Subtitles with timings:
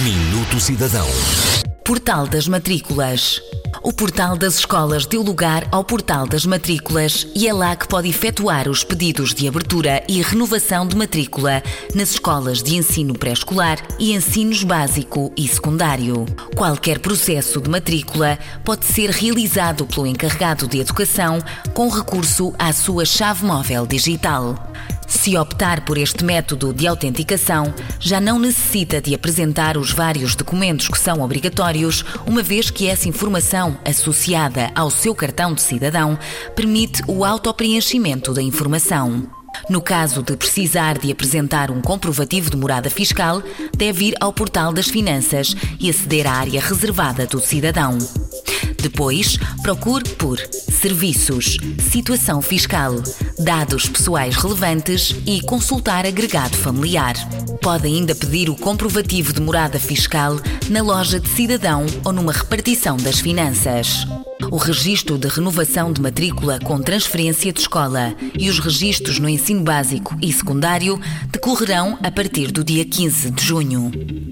[0.00, 1.06] Minuto Cidadão.
[1.84, 3.42] Portal das Matrículas.
[3.82, 8.08] O portal das escolas deu lugar ao portal das matrículas e é lá que pode
[8.08, 11.62] efetuar os pedidos de abertura e renovação de matrícula
[11.94, 16.24] nas escolas de ensino pré-escolar e ensinos básico e secundário.
[16.56, 21.38] Qualquer processo de matrícula pode ser realizado pelo encarregado de educação
[21.74, 24.72] com recurso à sua chave móvel digital.
[25.14, 30.88] Se optar por este método de autenticação, já não necessita de apresentar os vários documentos
[30.88, 36.18] que são obrigatórios, uma vez que essa informação associada ao seu cartão de cidadão
[36.56, 39.28] permite o autopreenchimento da informação.
[39.68, 43.42] No caso de precisar de apresentar um comprovativo de morada fiscal,
[43.76, 47.98] deve ir ao portal das finanças e aceder à área reservada do cidadão.
[48.82, 53.00] Depois, procure por Serviços, Situação Fiscal,
[53.38, 57.14] Dados Pessoais Relevantes e Consultar Agregado Familiar.
[57.62, 60.36] Pode ainda pedir o comprovativo de morada fiscal
[60.68, 64.04] na loja de cidadão ou numa repartição das finanças.
[64.50, 69.62] O registro de renovação de matrícula com transferência de escola e os registros no ensino
[69.62, 74.31] básico e secundário decorrerão a partir do dia 15 de junho.